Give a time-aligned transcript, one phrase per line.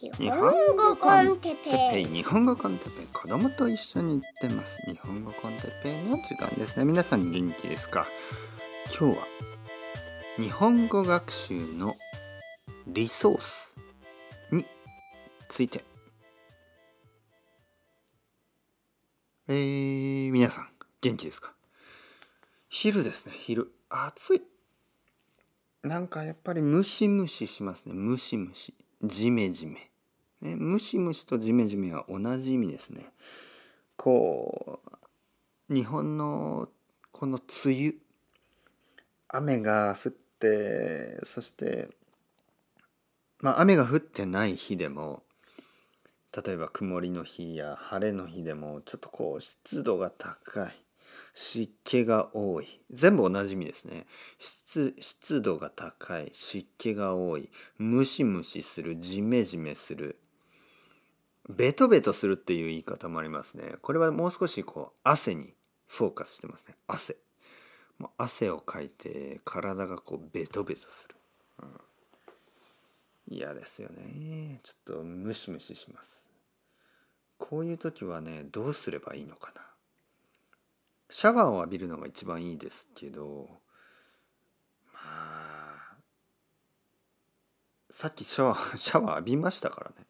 [0.00, 2.04] 日本語コンテペイ。
[2.04, 3.06] 日本語コンテペイ。
[3.12, 4.80] 子供と一緒に行ってます。
[4.88, 6.76] 日本語コンテペイの時間です。
[6.78, 8.06] ね皆さん元気ですか？
[8.96, 9.26] 今日は
[10.36, 11.96] 日本語学習の
[12.86, 13.74] リソース
[14.52, 14.64] に
[15.48, 15.84] ついて。
[19.48, 20.68] えー、皆さん
[21.00, 21.54] 元気ですか？
[22.68, 23.32] 昼ですね。
[23.36, 23.72] 昼。
[23.90, 24.42] 暑い。
[25.82, 27.94] なんかやっぱりムシムシしますね。
[27.94, 28.74] ムシムシ。
[29.02, 29.87] ジメジメ。
[30.40, 33.06] ね、ムシムシとジメジメは同じ意味ですね。
[33.96, 34.80] こ
[35.70, 36.68] う日本の
[37.10, 37.94] この梅雨
[39.28, 41.88] 雨が降ってそして
[43.40, 45.24] まあ雨が降ってない日でも
[46.44, 50.76] 例えば曇りの日や晴れの日でもちょっとこう湿度が高い
[51.34, 52.80] 湿気が多い。
[52.90, 54.06] 全部同じ意味ですね。
[54.38, 60.18] 湿湿度が高い湿気が多いムシムシするジメジメする。
[61.48, 63.76] ベトベトするっていう言い方もありますね。
[63.80, 65.54] これはもう少しこう汗に
[65.86, 66.74] フォーカスしてますね。
[66.86, 67.16] 汗。
[67.98, 71.16] もう汗をかいて体がこうベトベトする。
[71.62, 71.66] う
[73.32, 74.60] ん、嫌ですよね。
[74.62, 76.26] ちょっとムシムシします。
[77.38, 79.62] こういう時はね、どうすればいいのかな。
[81.10, 83.48] シャワーを浴びるのが一番いいですけど、
[84.92, 85.96] まあ、
[87.90, 90.06] さっきシャワー、シャワー浴びましたからね。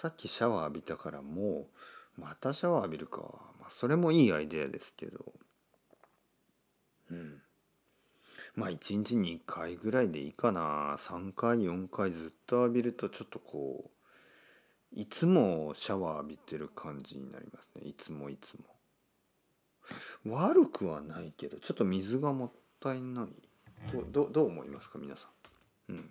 [0.00, 1.66] さっきシャワー浴びたからも
[2.16, 3.20] うまたシャワー浴びるか、
[3.58, 5.32] まあ、それもいいアイデアですけど。
[7.10, 7.42] うん。
[8.54, 10.94] まあ1日2回ぐらいでいいかな。
[10.98, 13.90] 3回4回ずっと浴びるとちょっとこ
[14.94, 17.82] ういつもシャワー浴びてる感じになりますね。
[17.82, 18.60] いつもいつも。
[20.32, 23.26] 悪くはないけどちょっと水がもったいない。
[23.92, 25.28] どどどう思いますか皆さ
[25.88, 25.92] ん。
[25.94, 26.10] うん。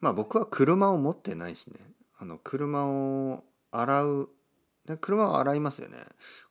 [0.00, 1.89] まあ僕は車を持ってないしね。
[2.20, 4.28] あの車を洗う
[5.00, 5.98] 車を洗いますよね。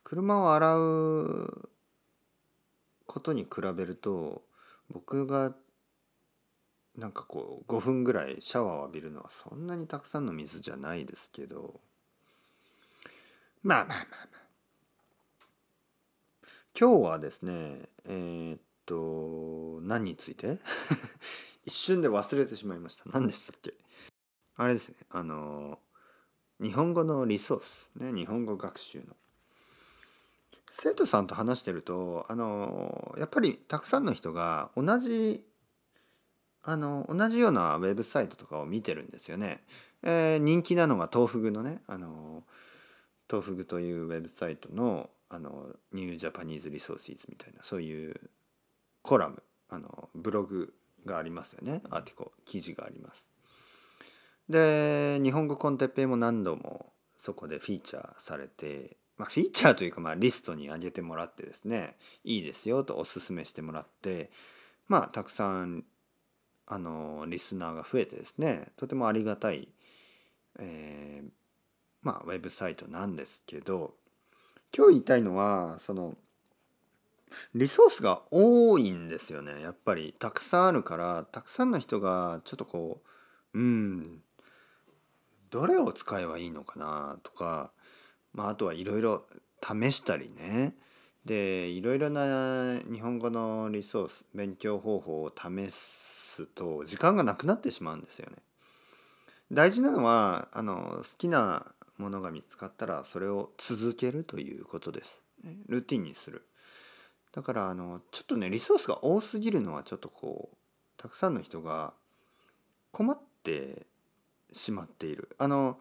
[0.02, 1.70] 車を洗う
[3.06, 4.42] ことに比べると
[4.90, 5.54] 僕が
[6.96, 11.80] なんかこう5分ぐらいシャワーを浴びるのはそんなにたくさんの水じゃないですけど
[13.62, 14.40] まあまあまあまあ。
[16.78, 20.58] 今日はですねえー、っと何について？
[21.64, 23.04] 一瞬で忘れてしまいました。
[23.10, 23.74] 何でしたっけ？
[24.60, 25.78] あれですねあの
[26.60, 29.04] 日本語のリソースね日本語学習の
[30.70, 35.42] 生徒さんと話してるとあのやっぱりたくさんの人が同じ
[36.62, 39.64] あの同じようなウェブサイトとかを見てるんですよね。
[40.02, 42.44] えー、人気なのが東福のねあの
[43.30, 48.20] 東福というウェブサイトのあのニュージャパニーズリソーシーズみたいなそういう
[49.00, 50.74] コラムあのブログ
[51.06, 53.30] がありますよねアーティコ記事があります。
[54.50, 64.30] で日本語コンテッペイも何度もそこでフィーチャーされて、まあ、フィーチャーというかまあリストに上げてもらってですねいいですよとおすすめしてもらって
[64.88, 65.84] まあたくさん
[66.66, 69.68] あのリスナーが増えてですねとてもありがたい、
[70.58, 71.28] えー、
[72.02, 73.94] まあ、ウェブサイトなんですけど
[74.76, 76.16] 今日言いたいのはその
[77.54, 80.12] リソースが多いんですよねやっぱり。
[80.18, 83.02] たくさんあるからたくさんの人がちょっとこ
[83.54, 84.22] ううん
[85.50, 87.72] どれを使えばいいのかなとか、
[88.32, 89.24] まあ、あとはいろいろ
[89.62, 90.74] 試したりね
[91.24, 98.36] でいろいろな日本語のリソース勉強方法を試すと時間がなくなってしまうんですよね。
[99.52, 101.66] 大事なのはあの好きな
[101.98, 105.22] ものが見つかったらそれを続けるということです。
[105.68, 106.46] ルーティンにする。
[107.32, 110.56] だからあのちょっとねリソースが多すぎるのはちょっとこう
[110.96, 111.92] たくさんの人が
[112.92, 113.86] 困って
[114.52, 115.28] しまっている。
[115.38, 115.78] あの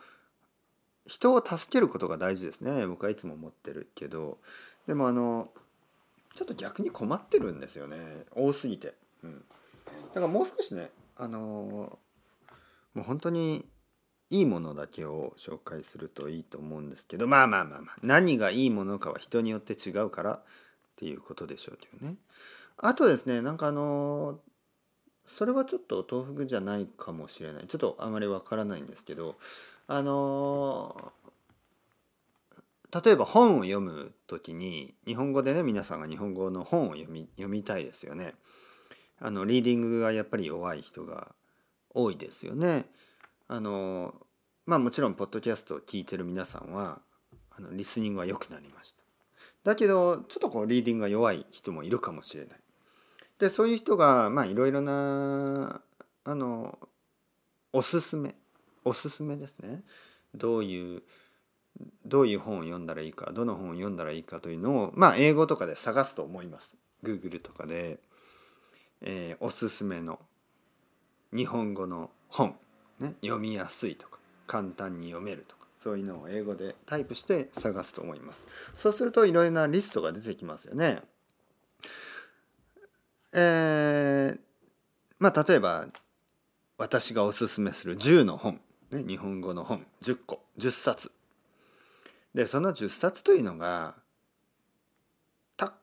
[1.05, 2.85] 人を助けることが大事ですね。
[2.85, 4.37] 僕はいつも思ってるけど。
[4.87, 5.49] でもあの
[6.35, 7.97] ちょっと逆に困ってるんですよね。
[8.31, 8.93] 多すぎて、
[9.23, 9.43] うん、
[10.13, 11.99] だからもう少しねあの
[12.93, 13.65] もう本当に
[14.29, 17.27] いいものだけを紹介するといいと思うんですけど。
[17.27, 17.95] まあまあまあまあ。
[18.03, 20.43] 何がいいものかは人によって違うからっ
[20.95, 22.15] ていうことでしょうけどね。
[22.77, 24.39] あとですねなんかあの
[25.29, 29.35] それはちょっと豆腐じゃないかもしれないちょっとあまりわからないんですけど
[29.87, 31.13] あの
[33.03, 38.33] 例えば本を読む時に日本語でね皆さんが日本語の本を読み読みたいですよね。
[39.19, 41.35] あのリーディングがやっぱり弱い人が
[41.93, 42.85] 多いですよね。
[43.47, 44.15] あの
[44.65, 47.01] まあもちろんポッドキャストを聞いてる皆さんは
[47.55, 49.03] あのリスニングは良くなりました。
[49.63, 52.59] だけどちょっとこうリーディングが弱い人もいるかもしれない。
[53.39, 55.81] でそういう人がまあいろいろな
[56.25, 56.77] あの
[57.73, 58.35] おすすめ
[58.85, 59.83] おすすめですね。
[60.35, 61.03] どういう
[62.05, 66.75] どういう本を読んだらいいかどの本を読んだらいいかというのをまあ英語とかで探すと思います。
[67.03, 67.99] Google とかで、
[69.01, 70.19] えー、おすすめの
[71.33, 72.55] 日本語の本、
[72.99, 78.47] ね、読みやすいとか簡単に読めるとかそういうのを英語でタイプして探すと思います。
[78.73, 81.01] そうするといろいろなリストが出てきますよね。
[83.33, 84.39] えー、
[85.19, 85.87] まあ例えば
[86.77, 88.59] 私がおすすめする10の本、
[88.91, 91.11] ね、日本語の本10個10冊
[92.33, 93.95] でその10冊というのが
[95.57, 95.73] た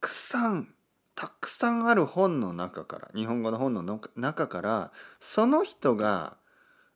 [0.00, 0.68] くさん
[1.14, 6.36] たくさんある本の中から日本語の本の中からその人が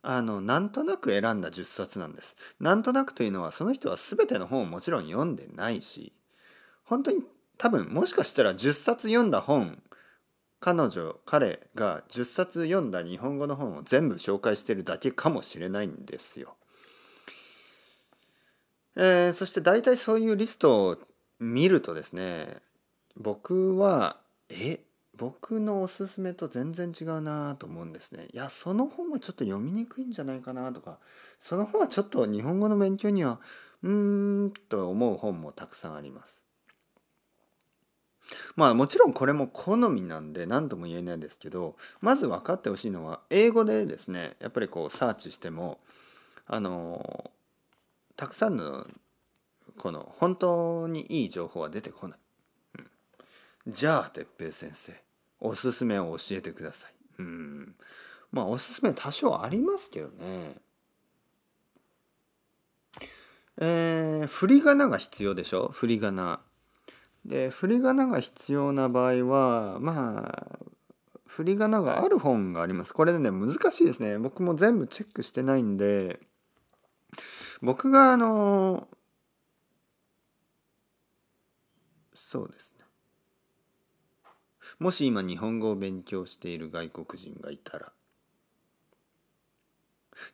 [0.02, 2.36] あのなんとなく選んだ10冊なんです。
[2.58, 6.12] なんとなくというのはその人は全ての本をもちろん読んでないし
[6.84, 7.18] 本当に
[7.58, 9.82] 多分もしかしたら10冊読んだ本
[10.60, 16.54] 彼女彼が10冊読んだ日本語の本を全部紹介してるだけかもしれないんですよ。
[18.96, 20.98] えー、そして大体そういうリストを
[21.38, 22.58] 見るとですね
[23.16, 24.18] 僕は
[24.50, 24.80] え
[25.16, 28.28] 僕のおすすめと全然違うなと思うんですね。
[28.32, 30.98] いやその本はちょっと読みにくいんじゃないかなとか
[31.38, 33.40] その本はちょっと日本語の勉強には
[33.82, 36.42] うーんと思う本もたくさんあります。
[38.56, 45.78] まあもちろんこれも好みなんで何とも言えないですけどまず分かってほしいのは英語でですねやっぱりこうサーチしても
[46.46, 47.30] あの
[48.16, 48.86] たくさんの
[49.78, 52.18] この本当にいい情報は出てこない。
[53.66, 54.92] じゃあ哲平先生
[55.38, 56.94] おすすめを教えてください。
[57.18, 57.74] うん。
[58.32, 60.54] まあおすすめ多少ありますけどね。
[63.58, 65.68] えー、振り仮名が必要でしょ？
[65.72, 66.40] 振り仮名。
[67.24, 70.58] で振り仮名が必要な場合はまあ
[71.26, 72.92] 振り仮名がある本があります。
[72.92, 74.18] これでね難しいですね。
[74.18, 76.18] 僕も全部チェックしてないんで
[77.62, 78.88] 僕があの
[82.14, 82.84] そうですね
[84.78, 87.92] もし今日本語を勉強している外国人がいたら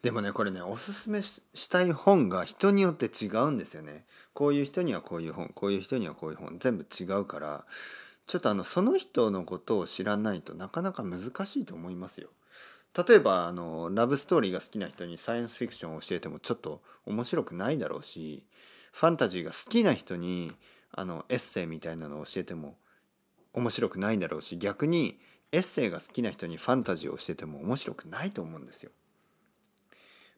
[0.02, 4.04] でもねこれねおすすめしたい本が人によって違うんですよね
[4.34, 7.64] こういう人にはこういう本こういう人にはこういう本全部違うから
[8.26, 12.28] ちょっとあのその人のことを知らないとなかなか難しいと思いますよ
[13.06, 18.46] 例えばあのラブストーリーが好きな人にサイエンスフィクションを教えてもちょっと面白くないだろうし
[18.92, 20.52] ファンタジーが好きな人に
[20.92, 22.78] あのエッセイみたいなのを教えても
[23.52, 25.18] 面白くないだろうし逆に
[25.52, 28.90] エッセイが好きな人にファンタジーを教えても面白くないと思うんですよ。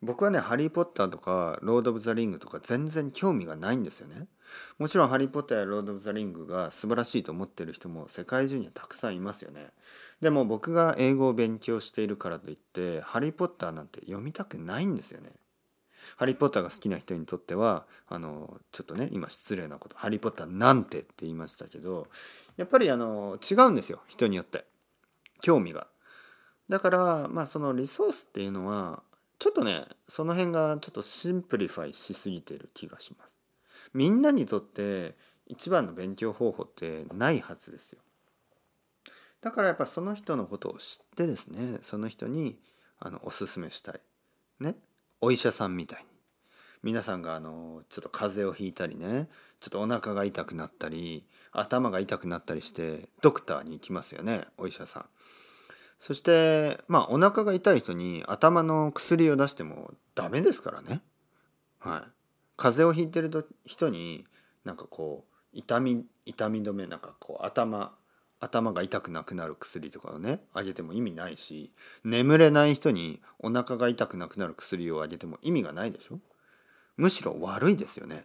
[0.01, 4.29] 僕はね「ハリー・ポッター」とか「ロード・オブ・ザ・リング」とか全然興味がないんですよね。
[4.79, 9.73] もちろん「ハリー・ポッター」や「ロード・オブ・ザ・リング」が素晴らしいと思ってる人も世界中にはたくさんいますよね。
[10.21, 15.33] でも僕が英語を勉強しているからといって「ハリー・ポッター」なんて読みたくないんですよね。
[16.17, 22.09] ハリー・ポッターが好きな人にとってはあのちょっとね今失礼なこと「ハリー・ポッターなんて」って言いましたけど
[22.57, 24.65] やっぱりあの違うんですよ人によって
[25.41, 25.89] 興味が。
[26.69, 29.03] だからまあそのリソースっていうのは
[29.39, 33.37] ちょっとねその辺がちょっと simplify しすぎてる気がします。
[33.95, 38.01] みんなにとって一番の勉強方法ってないはずですよ。
[39.41, 42.59] だからやっぱその人のことを知ってですねその人に
[42.99, 44.01] あのおすすめしたい。
[44.61, 44.75] ね？
[45.21, 46.07] お医者さんみたいに
[46.83, 49.29] 皆さんがあのちょっと風邪をひいたりね
[49.61, 55.07] ちょっとお腹が痛くなったり頭が痛くなったりしてドクターに行きますよねお医者さん。
[55.99, 61.03] そしてまあお腹が痛い人に頭の薬を出してもダメですからね。
[61.79, 62.11] はい。
[62.57, 64.27] 風邪をひいてる人に
[64.65, 67.93] なんかこう痛み痛み止めなんかこう頭
[68.41, 71.73] 頭が痛くなくなる薬とかをねあげても意味ないし
[72.05, 76.21] 眠れない人にお腹が痛くなくなる薬をあげても意味がないでしょ
[76.97, 78.25] むしろ悪いですよね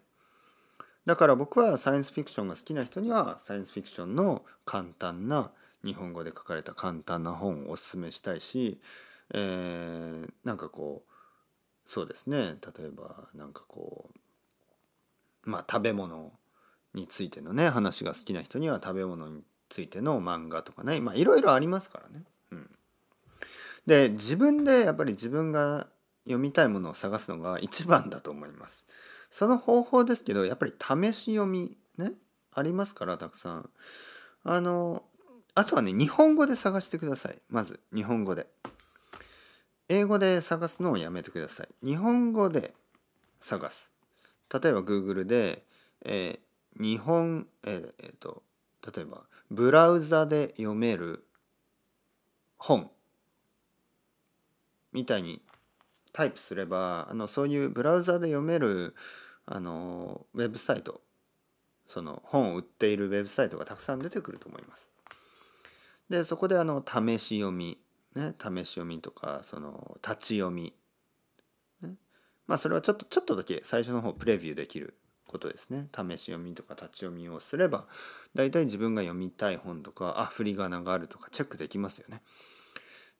[1.06, 5.52] だから僕はサイエンスフィクションが好きな人にはサイエンスフィクションの簡単な
[5.84, 8.80] 日本語で書かれた簡単な本をおすすめしたいし、
[9.34, 11.14] えー、なんかこう
[11.86, 14.10] そうですね例えばなんかこ
[15.46, 16.32] うまあ食べ物
[16.94, 22.24] についてのね話が好きな人には食べ物についての漫画とかねまあいろいろありますからね。
[22.52, 22.70] うん、
[23.88, 25.88] で自分でやっぱり自分が
[26.26, 28.86] 読みたいものを探すのが一番だと思います。
[29.30, 32.14] その方法ですけどやっぱり試し読みね
[32.54, 33.70] ありますからたくさん。
[34.46, 35.04] あの
[35.56, 38.48] あとはね日本語で探してくださいまず日本語で。
[39.90, 41.68] 英語で探すのをやめてください。
[41.86, 42.74] 日本語で
[43.42, 43.92] 探す。
[44.52, 45.66] 例えば Google で、
[46.06, 48.44] えー、日本、えーえーと
[48.96, 51.24] 例えばブラウザで読める
[52.58, 52.92] 本
[54.92, 55.42] みたいに
[56.12, 58.94] タイプすればあのそういうブラウザで読める
[59.46, 61.02] あのウェブサイト
[61.88, 64.93] その本を売っているウェブサイトがたくさん出てくると思います。
[66.10, 67.80] でそこであの試し読み、
[68.16, 70.74] ね、試し読みとかその立ち読み、
[71.82, 71.96] ね、
[72.48, 77.88] まあそれはちょっとちょっとだけ最初の方プレビューできることですね試し読みとか立ち読みをすれば
[78.36, 82.22] 大体自分が読みたい本とかあ振り仮名があるとかチェックできますよね。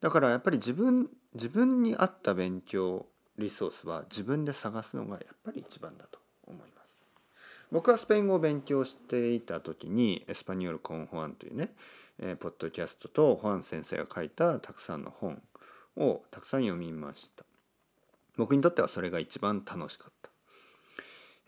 [0.02, 7.02] だからやっぱり自分自分に合った勉強リソースは自分で探すのがやっぱり一番だと思います。
[7.72, 11.74] 僕はスペイン語を勉強していた時にエスパニオル・コン・ホアンというね、
[12.20, 15.42] えー、ポッドキャストとホアン先生が書いたたくさんの本
[15.98, 17.46] をたくさん読みました。
[18.38, 20.32] 僕にとってはそれが一番楽しかった。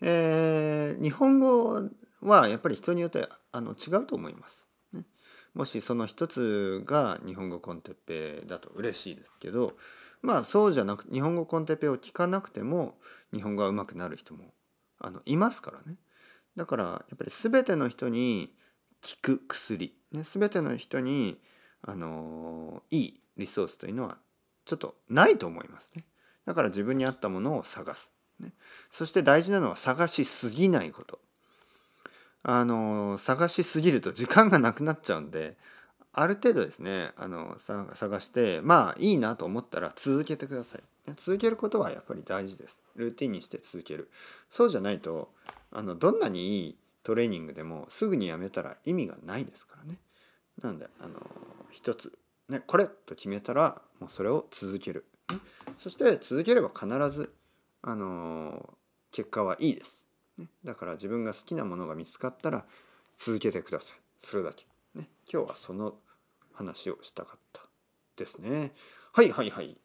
[0.02, 1.82] えー、日本語
[2.20, 4.66] はやっぱり人によってあの違うと思います。
[5.56, 9.72] もしその一つが日本語コンテッペだと嬉しいですけど
[10.20, 12.98] まあそうじゃなく日本語コンテッペを聞かなくても
[13.32, 14.52] 日本語が上手くなる人も
[14.98, 15.96] あのいますからね
[16.56, 18.52] だからやっぱり全ての人に
[19.02, 21.38] 効く薬、ね、全ての人に
[21.82, 24.18] あのいいリソースというのは
[24.64, 26.04] ちょっとないと思いますね。
[26.44, 28.52] だから自分に合ったものを探す、ね、
[28.90, 31.20] そして大事なのは探しすぎないこと。
[32.42, 35.56] あの探しすぎると時間がなくなっちゃうんで
[36.12, 40.82] ある程度ですねあの探してまあいいなと思ったら続けてください。
[41.16, 42.80] 続けることはやっぱり大事です。
[42.96, 44.10] ルーティンにして続ける。
[44.48, 45.30] そうじゃないと
[45.72, 46.76] あのどんなにいい
[47.06, 50.00] トレーニングでもすぐにやめたら意味がないですからね。
[50.60, 51.14] なんであの
[51.70, 52.10] 一つ
[52.48, 55.04] ねこれと決めたらもうそれを続ける、
[55.78, 57.32] そして続ければ必ず
[57.82, 58.74] あの
[59.12, 60.04] 結果はいいです。
[60.36, 62.64] ね、だから自分が好きなものが見つかったら
[63.16, 63.98] 続けてください。
[64.18, 65.94] それだけ、ね、今日はその
[66.54, 67.62] 話をしたかった
[68.16, 68.72] ですね。
[69.12, 69.78] はいはいはい。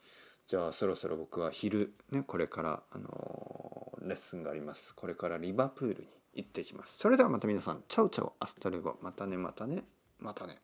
[0.48, 4.96] じゃあそろそろ僕は昼ねこれからあの、レッスンがあります。
[4.96, 6.98] これからリバプールに行ってきます。
[6.98, 7.84] それではまた皆さん。
[7.88, 8.98] チャウチャウアストレゴ。
[9.02, 9.84] またねまたね。
[10.20, 10.62] またね。